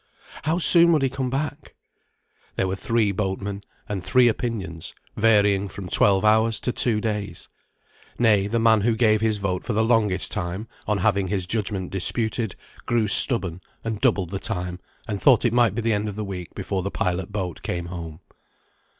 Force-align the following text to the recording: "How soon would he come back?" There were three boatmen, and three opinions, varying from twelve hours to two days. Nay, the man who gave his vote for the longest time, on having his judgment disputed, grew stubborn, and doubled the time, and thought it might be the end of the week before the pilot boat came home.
"How 0.45 0.57
soon 0.57 0.91
would 0.93 1.03
he 1.03 1.11
come 1.11 1.29
back?" 1.29 1.75
There 2.55 2.67
were 2.67 2.75
three 2.75 3.11
boatmen, 3.11 3.61
and 3.87 4.03
three 4.03 4.27
opinions, 4.27 4.95
varying 5.15 5.67
from 5.67 5.89
twelve 5.89 6.25
hours 6.25 6.59
to 6.61 6.71
two 6.71 6.99
days. 6.99 7.49
Nay, 8.17 8.47
the 8.47 8.57
man 8.57 8.81
who 8.81 8.95
gave 8.95 9.21
his 9.21 9.37
vote 9.37 9.63
for 9.63 9.73
the 9.73 9.83
longest 9.85 10.31
time, 10.31 10.67
on 10.87 10.97
having 10.97 11.27
his 11.27 11.45
judgment 11.45 11.91
disputed, 11.91 12.55
grew 12.87 13.07
stubborn, 13.07 13.61
and 13.83 14.01
doubled 14.01 14.31
the 14.31 14.39
time, 14.39 14.79
and 15.07 15.21
thought 15.21 15.45
it 15.45 15.53
might 15.53 15.75
be 15.75 15.83
the 15.83 15.93
end 15.93 16.09
of 16.09 16.15
the 16.15 16.25
week 16.25 16.55
before 16.55 16.81
the 16.81 16.89
pilot 16.89 17.31
boat 17.31 17.61
came 17.61 17.85
home. 17.85 18.21